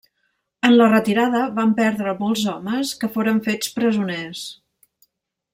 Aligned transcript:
En 0.69 0.71
la 0.79 0.87
retirada 0.93 1.41
van 1.59 1.75
perdre 1.81 2.15
molts 2.23 2.47
homes 2.53 2.95
que 3.03 3.13
foren 3.19 3.45
fets 3.49 3.73
presoners. 3.79 4.43